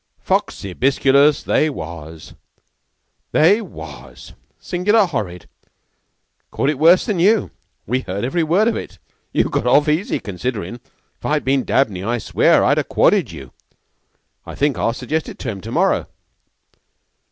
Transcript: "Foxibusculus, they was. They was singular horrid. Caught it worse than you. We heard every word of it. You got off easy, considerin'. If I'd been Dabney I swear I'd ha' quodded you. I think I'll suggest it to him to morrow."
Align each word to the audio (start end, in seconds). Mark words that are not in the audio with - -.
"Foxibusculus, 0.25 1.43
they 1.43 1.69
was. 1.69 2.33
They 3.33 3.61
was 3.61 4.33
singular 4.59 5.05
horrid. 5.05 5.47
Caught 6.49 6.69
it 6.71 6.79
worse 6.79 7.05
than 7.05 7.19
you. 7.19 7.51
We 7.85 7.99
heard 7.99 8.25
every 8.25 8.41
word 8.41 8.67
of 8.67 8.75
it. 8.75 8.97
You 9.31 9.43
got 9.43 9.67
off 9.67 9.87
easy, 9.87 10.19
considerin'. 10.19 10.79
If 11.19 11.23
I'd 11.25 11.45
been 11.45 11.63
Dabney 11.63 12.03
I 12.03 12.17
swear 12.17 12.63
I'd 12.63 12.79
ha' 12.79 12.87
quodded 12.89 13.31
you. 13.31 13.51
I 14.43 14.55
think 14.55 14.75
I'll 14.75 14.91
suggest 14.93 15.29
it 15.29 15.37
to 15.37 15.51
him 15.51 15.61
to 15.61 15.71
morrow." 15.71 16.07